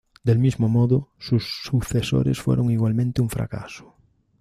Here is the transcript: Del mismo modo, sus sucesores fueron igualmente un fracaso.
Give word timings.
Del 0.23 0.39
mismo 0.39 0.67
modo, 0.67 1.09
sus 1.19 1.47
sucesores 1.61 2.39
fueron 2.41 2.71
igualmente 2.71 3.21
un 3.21 3.29
fracaso. 3.29 3.93